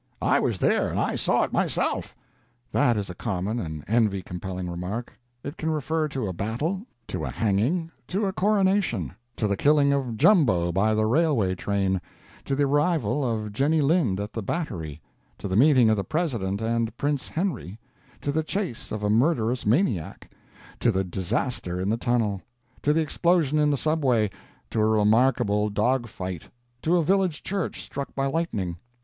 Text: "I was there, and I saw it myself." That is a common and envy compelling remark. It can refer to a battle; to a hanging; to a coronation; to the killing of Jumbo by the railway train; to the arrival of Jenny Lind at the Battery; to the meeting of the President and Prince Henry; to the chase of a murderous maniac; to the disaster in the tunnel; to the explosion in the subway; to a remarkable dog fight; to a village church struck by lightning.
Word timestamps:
"I 0.19 0.39
was 0.39 0.57
there, 0.57 0.89
and 0.89 0.99
I 0.99 1.13
saw 1.13 1.43
it 1.43 1.53
myself." 1.53 2.15
That 2.71 2.97
is 2.97 3.11
a 3.11 3.13
common 3.13 3.59
and 3.59 3.83
envy 3.87 4.23
compelling 4.23 4.67
remark. 4.67 5.13
It 5.43 5.57
can 5.57 5.69
refer 5.69 6.07
to 6.07 6.25
a 6.25 6.33
battle; 6.33 6.87
to 7.09 7.23
a 7.23 7.29
hanging; 7.29 7.91
to 8.07 8.25
a 8.25 8.33
coronation; 8.33 9.13
to 9.35 9.45
the 9.47 9.55
killing 9.55 9.93
of 9.93 10.17
Jumbo 10.17 10.71
by 10.71 10.95
the 10.95 11.05
railway 11.05 11.53
train; 11.53 12.01
to 12.45 12.55
the 12.55 12.63
arrival 12.65 13.23
of 13.23 13.53
Jenny 13.53 13.79
Lind 13.79 14.19
at 14.19 14.33
the 14.33 14.41
Battery; 14.41 14.99
to 15.37 15.47
the 15.47 15.55
meeting 15.55 15.87
of 15.87 15.97
the 15.97 16.03
President 16.03 16.63
and 16.63 16.97
Prince 16.97 17.27
Henry; 17.27 17.77
to 18.21 18.31
the 18.31 18.41
chase 18.41 18.91
of 18.91 19.03
a 19.03 19.09
murderous 19.11 19.67
maniac; 19.67 20.31
to 20.79 20.91
the 20.91 21.03
disaster 21.03 21.79
in 21.79 21.89
the 21.89 21.95
tunnel; 21.97 22.41
to 22.81 22.91
the 22.91 23.01
explosion 23.01 23.59
in 23.59 23.69
the 23.69 23.77
subway; 23.77 24.31
to 24.71 24.79
a 24.81 24.87
remarkable 24.87 25.69
dog 25.69 26.07
fight; 26.07 26.49
to 26.81 26.97
a 26.97 27.03
village 27.03 27.43
church 27.43 27.83
struck 27.83 28.15
by 28.15 28.25
lightning. 28.25 28.77